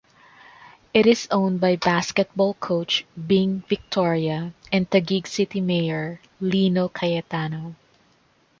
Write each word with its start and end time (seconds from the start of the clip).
It 0.95 1.05
is 1.05 1.27
owned 1.29 1.61
by 1.61 1.75
basketball 1.75 2.55
coach 2.55 3.05
Bing 3.27 3.61
Victoria 3.69 4.51
and 4.71 4.89
Taguig 4.89 5.27
City 5.27 5.61
Mayor 5.61 6.19
Lino 6.39 6.89
Cayetano. 6.89 7.75